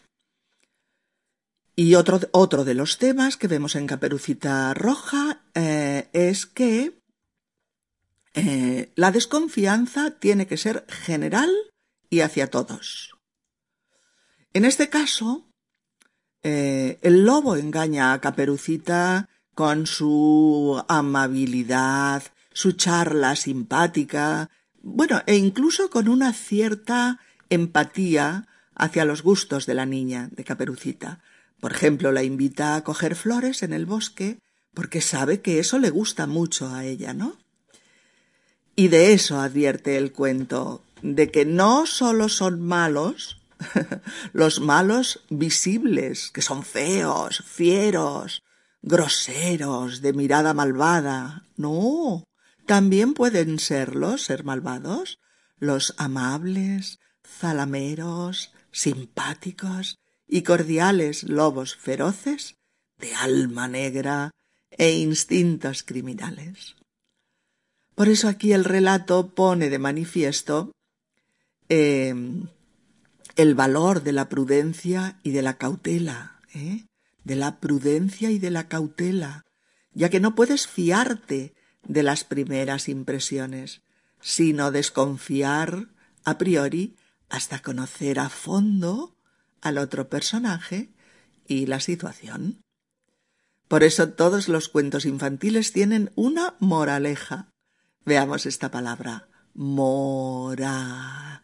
Y 1.75 1.95
otro, 1.95 2.19
otro 2.31 2.65
de 2.65 2.73
los 2.73 2.97
temas 2.97 3.37
que 3.37 3.47
vemos 3.47 3.75
en 3.75 3.85
Caperucita 3.85 4.73
Roja 4.73 5.43
eh, 5.53 6.09
es 6.11 6.47
que 6.47 6.99
eh, 8.33 8.91
la 8.95 9.11
desconfianza 9.11 10.11
tiene 10.19 10.47
que 10.47 10.57
ser 10.57 10.85
general 10.89 11.51
y 12.09 12.21
hacia 12.21 12.49
todos. 12.49 13.15
En 14.53 14.65
este 14.65 14.89
caso, 14.89 15.47
eh, 16.43 16.97
el 17.01 17.25
lobo 17.25 17.55
engaña 17.57 18.13
a 18.13 18.21
Caperucita 18.21 19.29
con 19.53 19.85
su 19.85 20.83
amabilidad, 20.87 22.23
su 22.53 22.71
charla 22.71 23.35
simpática, 23.35 24.49
bueno, 24.81 25.21
e 25.25 25.35
incluso 25.35 25.89
con 25.89 26.07
una 26.07 26.33
cierta 26.33 27.19
empatía 27.49 28.47
hacia 28.75 29.05
los 29.05 29.23
gustos 29.23 29.65
de 29.65 29.73
la 29.73 29.85
niña, 29.85 30.29
de 30.31 30.43
Caperucita. 30.43 31.21
Por 31.59 31.71
ejemplo, 31.71 32.11
la 32.11 32.23
invita 32.23 32.75
a 32.75 32.83
coger 32.83 33.15
flores 33.15 33.63
en 33.63 33.73
el 33.73 33.85
bosque 33.85 34.39
porque 34.73 35.01
sabe 35.01 35.41
que 35.41 35.59
eso 35.59 35.79
le 35.79 35.89
gusta 35.89 36.27
mucho 36.27 36.73
a 36.73 36.85
ella, 36.85 37.13
¿no? 37.13 37.35
Y 38.75 38.89
de 38.89 39.13
eso 39.13 39.39
advierte 39.39 39.97
el 39.97 40.11
cuento, 40.11 40.83
de 41.01 41.31
que 41.31 41.45
no 41.45 41.87
solo 41.87 42.29
son 42.29 42.61
malos 42.61 43.37
los 44.33 44.59
malos 44.59 45.21
visibles, 45.29 46.31
que 46.31 46.41
son 46.41 46.63
feos, 46.63 47.43
fieros, 47.45 48.43
groseros, 48.81 50.01
de 50.01 50.13
mirada 50.13 50.53
malvada. 50.53 51.43
No, 51.55 52.23
también 52.65 53.13
pueden 53.13 53.59
serlos, 53.59 54.23
ser 54.23 54.43
malvados, 54.43 55.19
los 55.59 55.95
amables, 55.97 56.99
zalameros, 57.27 58.53
simpáticos 58.71 59.97
y 60.27 60.41
cordiales 60.41 61.23
lobos 61.23 61.75
feroces 61.75 62.55
de 62.99 63.13
alma 63.15 63.67
negra 63.67 64.31
e 64.71 64.91
instintos 64.91 65.83
criminales. 65.83 66.75
Por 67.95 68.09
eso 68.09 68.27
aquí 68.27 68.53
el 68.53 68.63
relato 68.63 69.29
pone 69.33 69.69
de 69.69 69.79
manifiesto 69.79 70.71
em, 71.69 72.47
el 73.35 73.55
valor 73.55 74.03
de 74.03 74.11
la 74.11 74.29
prudencia 74.29 75.19
y 75.23 75.31
de 75.31 75.41
la 75.41 75.57
cautela, 75.57 76.39
¿eh? 76.53 76.85
de 77.23 77.35
la 77.35 77.59
prudencia 77.59 78.31
y 78.31 78.39
de 78.39 78.51
la 78.51 78.67
cautela, 78.67 79.45
ya 79.93 80.09
que 80.09 80.19
no 80.19 80.35
puedes 80.35 80.67
fiarte 80.67 81.53
de 81.83 82.03
las 82.03 82.23
primeras 82.23 82.87
impresiones, 82.89 83.81
sino 84.21 84.71
desconfiar 84.71 85.87
a 86.23 86.37
priori 86.37 86.95
hasta 87.29 87.61
conocer 87.61 88.19
a 88.19 88.29
fondo 88.29 89.17
al 89.61 89.77
otro 89.77 90.09
personaje 90.09 90.89
y 91.47 91.65
la 91.65 91.79
situación. 91.79 92.63
Por 93.67 93.83
eso 93.83 94.09
todos 94.09 94.47
los 94.47 94.69
cuentos 94.69 95.05
infantiles 95.05 95.73
tienen 95.73 96.11
una 96.15 96.55
moraleja. 96.59 97.51
Veamos 98.05 98.45
esta 98.45 98.71
palabra. 98.71 99.27
Moraleja. 99.53 101.41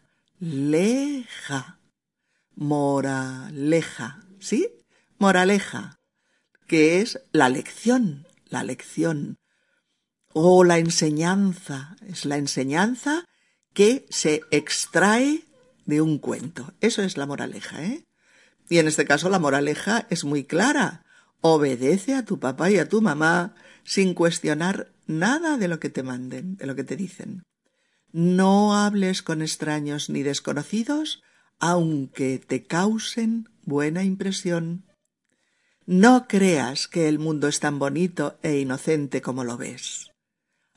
Moraleja. 2.54 4.24
¿Sí? 4.38 4.70
Moraleja. 5.18 5.98
Que 6.66 7.02
es 7.02 7.20
la 7.32 7.50
lección. 7.50 8.26
La 8.46 8.62
lección. 8.62 9.36
O 10.32 10.64
la 10.64 10.78
enseñanza. 10.78 11.96
Es 12.06 12.24
la 12.24 12.38
enseñanza 12.38 13.26
que 13.74 14.06
se 14.08 14.40
extrae 14.50 15.44
de 15.86 16.00
un 16.00 16.18
cuento. 16.18 16.72
Eso 16.80 17.02
es 17.02 17.16
la 17.16 17.26
moraleja, 17.26 17.82
¿eh? 17.84 18.04
Y 18.68 18.78
en 18.78 18.88
este 18.88 19.04
caso 19.04 19.28
la 19.28 19.38
moraleja 19.38 20.06
es 20.10 20.24
muy 20.24 20.44
clara. 20.44 21.04
Obedece 21.40 22.14
a 22.14 22.24
tu 22.24 22.38
papá 22.38 22.70
y 22.70 22.78
a 22.78 22.88
tu 22.88 23.02
mamá 23.02 23.54
sin 23.84 24.14
cuestionar 24.14 24.90
nada 25.06 25.58
de 25.58 25.68
lo 25.68 25.78
que 25.78 25.90
te 25.90 26.02
manden, 26.02 26.56
de 26.56 26.66
lo 26.66 26.74
que 26.74 26.84
te 26.84 26.96
dicen. 26.96 27.42
No 28.12 28.74
hables 28.74 29.22
con 29.22 29.42
extraños 29.42 30.08
ni 30.08 30.22
desconocidos, 30.22 31.22
aunque 31.58 32.38
te 32.38 32.64
causen 32.64 33.48
buena 33.64 34.04
impresión. 34.04 34.84
No 35.86 36.26
creas 36.28 36.88
que 36.88 37.08
el 37.08 37.18
mundo 37.18 37.48
es 37.48 37.60
tan 37.60 37.78
bonito 37.78 38.38
e 38.42 38.58
inocente 38.58 39.20
como 39.20 39.44
lo 39.44 39.58
ves. 39.58 40.10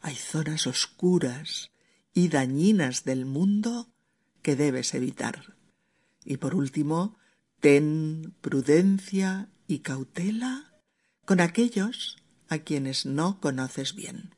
Hay 0.01 0.15
zonas 0.15 0.67
oscuras 0.67 1.71
y 2.13 2.27
dañinas 2.27 3.05
del 3.05 3.25
mundo 3.25 3.87
que 4.47 4.55
debes 4.55 4.93
evitar. 4.93 5.57
Y 6.23 6.37
por 6.37 6.55
último, 6.55 7.17
ten 7.59 8.33
prudencia 8.39 9.49
y 9.67 9.79
cautela 9.79 10.71
con 11.25 11.41
aquellos 11.41 12.15
a 12.47 12.59
quienes 12.59 13.05
no 13.05 13.41
conoces 13.41 13.93
bien. 13.93 14.33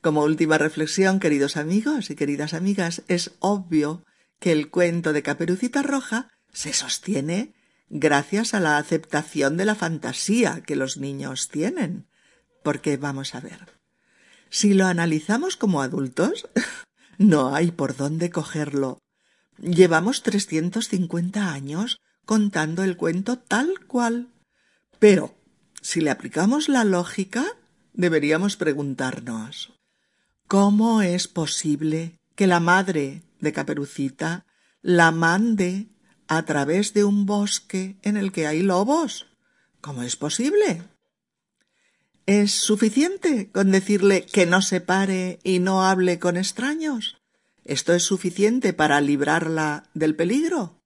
Como 0.00 0.24
última 0.24 0.58
reflexión, 0.58 1.20
queridos 1.20 1.56
amigos 1.56 2.10
y 2.10 2.16
queridas 2.16 2.52
amigas, 2.52 3.04
es 3.06 3.36
obvio 3.38 4.04
que 4.40 4.50
el 4.50 4.70
cuento 4.70 5.12
de 5.12 5.22
Caperucita 5.22 5.84
Roja 5.84 6.30
se 6.52 6.72
sostiene 6.72 7.54
gracias 7.90 8.54
a 8.54 8.58
la 8.58 8.78
aceptación 8.78 9.56
de 9.56 9.66
la 9.66 9.76
fantasía 9.76 10.64
que 10.66 10.74
los 10.74 10.96
niños 10.96 11.48
tienen. 11.48 12.08
Porque 12.64 12.96
vamos 12.96 13.36
a 13.36 13.40
ver, 13.40 13.68
si 14.50 14.74
lo 14.74 14.86
analizamos 14.86 15.56
como 15.56 15.80
adultos, 15.80 16.48
No 17.18 17.54
hay 17.54 17.70
por 17.70 17.96
dónde 17.96 18.30
cogerlo. 18.30 18.98
Llevamos 19.58 20.22
trescientos 20.22 20.88
cincuenta 20.88 21.52
años 21.52 22.00
contando 22.24 22.82
el 22.82 22.96
cuento 22.96 23.38
tal 23.38 23.86
cual. 23.86 24.28
Pero, 24.98 25.34
si 25.80 26.00
le 26.00 26.10
aplicamos 26.10 26.68
la 26.68 26.84
lógica, 26.84 27.44
deberíamos 27.92 28.56
preguntarnos 28.56 29.72
¿Cómo 30.48 31.02
es 31.02 31.28
posible 31.28 32.18
que 32.34 32.46
la 32.46 32.60
madre 32.60 33.22
de 33.40 33.52
Caperucita 33.52 34.44
la 34.82 35.10
mande 35.10 35.88
a 36.28 36.44
través 36.44 36.92
de 36.92 37.04
un 37.04 37.24
bosque 37.24 37.96
en 38.02 38.16
el 38.16 38.30
que 38.32 38.46
hay 38.46 38.62
lobos? 38.62 39.26
¿Cómo 39.80 40.02
es 40.02 40.16
posible? 40.16 40.82
¿Es 42.26 42.52
suficiente 42.52 43.50
con 43.50 43.70
decirle 43.70 44.24
que 44.24 44.46
no 44.46 44.62
se 44.62 44.80
pare 44.80 45.40
y 45.44 45.58
no 45.58 45.84
hable 45.84 46.18
con 46.18 46.38
extraños? 46.38 47.18
¿Esto 47.64 47.92
es 47.92 48.02
suficiente 48.02 48.72
para 48.72 49.00
librarla 49.02 49.90
del 49.92 50.16
peligro? 50.16 50.80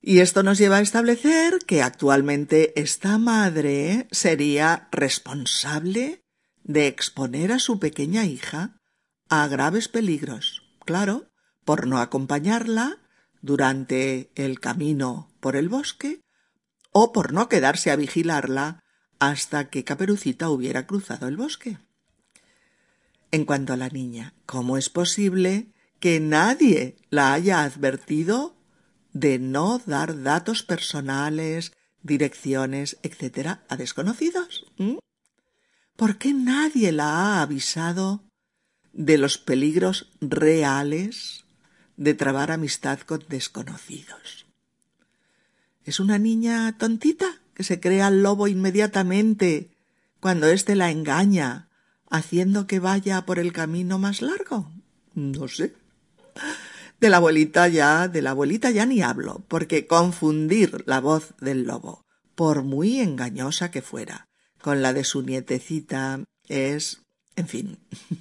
Y 0.00 0.18
esto 0.18 0.42
nos 0.42 0.58
lleva 0.58 0.78
a 0.78 0.80
establecer 0.80 1.58
que 1.64 1.82
actualmente 1.82 2.80
esta 2.80 3.18
madre 3.18 4.08
sería 4.10 4.88
responsable 4.90 6.22
de 6.64 6.88
exponer 6.88 7.52
a 7.52 7.58
su 7.60 7.78
pequeña 7.78 8.24
hija 8.24 8.80
a 9.28 9.46
graves 9.46 9.88
peligros, 9.88 10.62
claro, 10.84 11.30
por 11.64 11.86
no 11.86 11.98
acompañarla 11.98 12.98
durante 13.42 14.32
el 14.34 14.58
camino 14.58 15.30
por 15.40 15.54
el 15.54 15.68
bosque 15.68 16.20
o 16.90 17.12
por 17.12 17.32
no 17.32 17.48
quedarse 17.48 17.90
a 17.90 17.96
vigilarla 17.96 18.82
hasta 19.18 19.68
que 19.68 19.84
Caperucita 19.84 20.50
hubiera 20.50 20.86
cruzado 20.86 21.28
el 21.28 21.36
bosque. 21.36 21.78
En 23.30 23.44
cuanto 23.44 23.72
a 23.72 23.76
la 23.76 23.88
niña, 23.88 24.34
¿cómo 24.46 24.78
es 24.78 24.88
posible 24.88 25.68
que 26.00 26.20
nadie 26.20 26.96
la 27.10 27.32
haya 27.32 27.62
advertido 27.62 28.56
de 29.12 29.38
no 29.38 29.80
dar 29.84 30.22
datos 30.22 30.62
personales, 30.62 31.72
direcciones, 32.02 32.98
etcétera, 33.02 33.64
a 33.68 33.76
desconocidos? 33.76 34.66
¿Mm? 34.78 34.98
¿Por 35.96 36.16
qué 36.16 36.32
nadie 36.32 36.92
la 36.92 37.10
ha 37.10 37.42
avisado 37.42 38.24
de 38.92 39.18
los 39.18 39.36
peligros 39.36 40.10
reales 40.20 41.44
de 41.96 42.14
trabar 42.14 42.52
amistad 42.52 43.00
con 43.00 43.24
desconocidos? 43.28 44.46
¿Es 45.84 46.00
una 46.00 46.18
niña 46.18 46.76
tontita? 46.78 47.40
Se 47.58 47.80
crea 47.80 48.08
el 48.08 48.22
lobo 48.22 48.48
inmediatamente 48.48 49.70
cuando 50.20 50.48
éste 50.48 50.74
la 50.74 50.90
engaña, 50.90 51.68
haciendo 52.10 52.66
que 52.66 52.80
vaya 52.80 53.24
por 53.26 53.38
el 53.38 53.52
camino 53.52 53.98
más 53.98 54.22
largo? 54.22 54.72
No 55.14 55.48
sé. 55.48 55.74
De 57.00 57.10
la 57.10 57.18
abuelita 57.18 57.68
ya, 57.68 58.08
de 58.08 58.22
la 58.22 58.30
abuelita 58.30 58.70
ya 58.70 58.86
ni 58.86 59.02
hablo, 59.02 59.44
porque 59.48 59.86
confundir 59.86 60.82
la 60.86 61.00
voz 61.00 61.34
del 61.40 61.64
lobo, 61.64 62.04
por 62.34 62.62
muy 62.62 63.00
engañosa 63.00 63.70
que 63.70 63.82
fuera, 63.82 64.26
con 64.60 64.82
la 64.82 64.92
de 64.92 65.04
su 65.04 65.22
nietecita 65.22 66.24
es, 66.48 67.02
en 67.36 67.46
fin, 67.46 67.78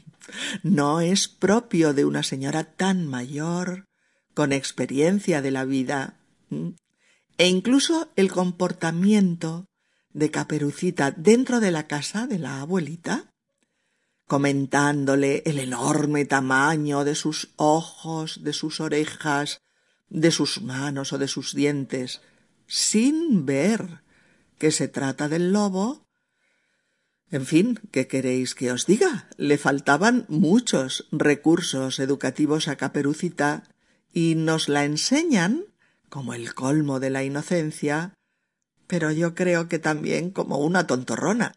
no 0.63 1.01
es 1.01 1.27
propio 1.27 1.93
de 1.93 2.05
una 2.05 2.21
señora 2.21 2.63
tan 2.63 3.07
mayor, 3.07 3.85
con 4.35 4.53
experiencia 4.53 5.41
de 5.41 5.51
la 5.51 5.65
vida, 5.65 6.19
e 7.37 7.47
incluso 7.47 8.09
el 8.15 8.31
comportamiento 8.31 9.67
de 10.11 10.31
Caperucita 10.31 11.11
dentro 11.11 11.59
de 11.59 11.71
la 11.71 11.87
casa 11.87 12.27
de 12.27 12.39
la 12.39 12.61
abuelita 12.61 13.31
comentándole 14.27 15.41
el 15.45 15.57
enorme 15.57 16.25
tamaño 16.25 17.05
de 17.05 17.15
sus 17.15 17.49
ojos, 17.55 18.43
de 18.43 18.53
sus 18.53 18.81
orejas, 18.81 19.61
de 20.09 20.31
sus 20.31 20.61
manos 20.61 21.13
o 21.13 21.17
de 21.17 21.29
sus 21.29 21.55
dientes, 21.55 22.21
sin 22.67 23.45
ver 23.45 24.01
que 24.57 24.71
se 24.71 24.89
trata 24.89 25.29
del 25.29 25.53
lobo. 25.53 26.05
En 27.31 27.45
fin, 27.45 27.79
¿qué 27.91 28.07
queréis 28.07 28.53
que 28.53 28.71
os 28.71 28.85
diga? 28.85 29.29
Le 29.37 29.57
faltaban 29.57 30.25
muchos 30.27 31.07
recursos 31.11 31.99
educativos 31.99 32.67
a 32.67 32.75
Caperucita 32.75 33.63
y 34.13 34.35
nos 34.35 34.67
la 34.67 34.83
enseñan 34.83 35.65
como 36.09 36.33
el 36.33 36.53
colmo 36.53 36.99
de 36.99 37.09
la 37.09 37.23
inocencia, 37.23 38.13
pero 38.87 39.11
yo 39.11 39.35
creo 39.35 39.67
que 39.67 39.79
también 39.79 40.31
como 40.31 40.57
una 40.57 40.87
tontorrona. 40.87 41.53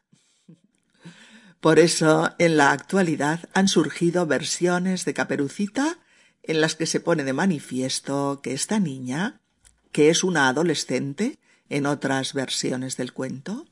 Por 1.60 1.78
eso, 1.78 2.30
en 2.38 2.56
la 2.56 2.72
actualidad 2.72 3.48
han 3.52 3.68
surgido 3.68 4.26
versiones 4.26 5.04
de 5.04 5.14
Caperucita 5.14 5.98
en 6.42 6.60
las 6.60 6.74
que 6.74 6.86
se 6.86 7.00
pone 7.00 7.22
de 7.22 7.34
manifiesto 7.34 8.40
que 8.42 8.54
esta 8.54 8.80
niña, 8.80 9.40
que 9.92 10.08
es 10.08 10.24
una 10.24 10.48
adolescente 10.48 11.38
en 11.68 11.86
otras 11.86 12.32
versiones 12.32 12.96
del 12.96 13.12
cuento, 13.12 13.66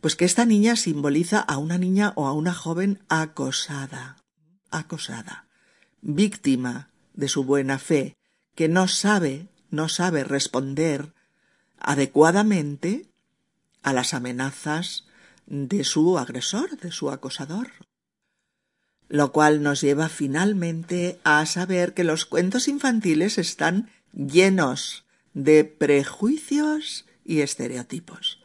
pues 0.00 0.16
que 0.16 0.24
esta 0.24 0.46
niña 0.46 0.76
simboliza 0.76 1.40
a 1.40 1.58
una 1.58 1.76
niña 1.76 2.12
o 2.16 2.26
a 2.26 2.32
una 2.32 2.54
joven 2.54 3.00
acosada, 3.08 4.16
acosada, 4.70 5.48
víctima 6.00 6.90
de 7.12 7.28
su 7.28 7.44
buena 7.44 7.78
fe, 7.78 8.16
que 8.54 8.68
no 8.68 8.88
sabe, 8.88 9.48
no 9.70 9.88
sabe 9.88 10.24
responder 10.24 11.12
adecuadamente 11.78 13.06
a 13.82 13.92
las 13.92 14.14
amenazas 14.14 15.06
de 15.46 15.84
su 15.84 16.18
agresor, 16.18 16.78
de 16.78 16.92
su 16.92 17.10
acosador. 17.10 17.72
Lo 19.08 19.32
cual 19.32 19.62
nos 19.62 19.80
lleva 19.80 20.08
finalmente 20.08 21.18
a 21.24 21.44
saber 21.46 21.94
que 21.94 22.04
los 22.04 22.26
cuentos 22.26 22.68
infantiles 22.68 23.38
están 23.38 23.90
llenos 24.12 25.04
de 25.34 25.64
prejuicios 25.64 27.06
y 27.24 27.40
estereotipos. 27.40 28.40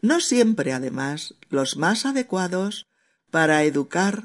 No 0.00 0.20
siempre, 0.20 0.72
además, 0.72 1.34
los 1.48 1.76
más 1.76 2.06
adecuados 2.06 2.86
para 3.30 3.64
educar 3.64 4.24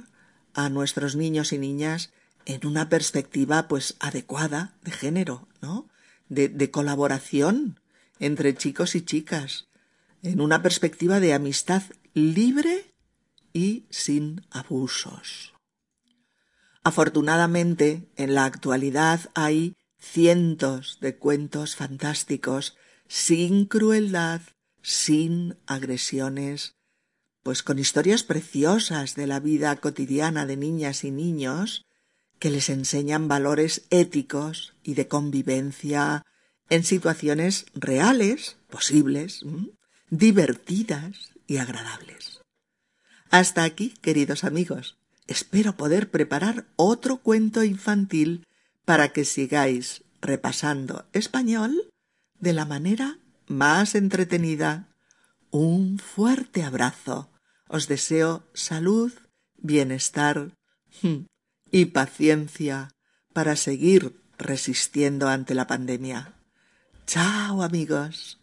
a 0.54 0.70
nuestros 0.70 1.16
niños 1.16 1.54
y 1.54 1.58
niñas 1.58 2.12
en 2.46 2.68
una 2.68 2.90
perspectiva 2.90 3.68
pues 3.68 3.96
adecuada 4.00 4.74
de 4.84 4.92
género, 4.92 5.48
¿no? 5.62 5.88
De, 6.30 6.48
de 6.48 6.72
colaboración 6.72 7.80
entre 8.20 8.56
chicos 8.56 8.96
y 8.96 9.02
chicas, 9.02 9.68
en 10.22 10.42
una 10.42 10.62
perspectiva 10.62 11.20
de 11.20 11.34
amistad 11.34 11.84
libre 12.14 12.94
y 13.54 13.86
sin 13.90 14.46
abusos. 14.52 15.54
Afortunadamente, 16.84 18.10
en 18.16 18.36
la 18.36 18.46
actualidad 18.46 19.30
hay 19.36 19.76
cientos 20.00 21.00
de 21.02 21.18
cuentos 21.18 21.76
fantásticos 21.76 22.78
sin 23.08 23.66
crueldad, 23.66 24.42
sin 24.82 25.58
agresiones, 25.66 26.76
pues 27.44 27.64
con 27.64 27.80
historias 27.80 28.24
preciosas 28.24 29.16
de 29.16 29.28
la 29.28 29.40
vida 29.40 29.76
cotidiana 29.78 30.46
de 30.46 30.58
niñas 30.58 31.04
y 31.04 31.12
niños 31.12 31.86
que 32.40 32.50
les 32.50 32.70
enseñan 32.70 33.28
valores 33.28 33.84
éticos 33.90 34.74
y 34.84 34.94
de 34.94 35.08
convivencia 35.08 36.24
en 36.70 36.84
situaciones 36.84 37.66
reales, 37.74 38.58
posibles, 38.70 39.42
divertidas 40.10 41.34
y 41.48 41.58
agradables. 41.58 42.42
Hasta 43.30 43.64
aquí, 43.64 43.94
queridos 44.02 44.44
amigos. 44.44 44.98
Espero 45.28 45.78
poder 45.78 46.10
preparar 46.10 46.66
otro 46.76 47.18
cuento 47.18 47.64
infantil 47.64 48.48
para 48.86 49.10
que 49.10 49.26
sigáis 49.26 50.04
repasando 50.22 51.06
español 51.14 51.92
de 52.40 52.54
la 52.54 52.66
manera 52.66 53.20
más 53.48 53.94
entretenida. 53.94 54.88
Un 55.52 56.00
fuerte 56.00 56.64
abrazo. 56.64 57.30
Os 57.68 57.88
deseo 57.88 58.44
salud, 58.54 59.14
bienestar 59.58 60.52
y 61.72 61.86
paciencia 61.86 62.90
para 63.34 63.56
seguir 63.56 64.22
resistiendo 64.38 65.28
ante 65.28 65.54
la 65.54 65.68
pandemia. 65.68 66.34
Chao 67.06 67.64
amigos. 67.64 68.39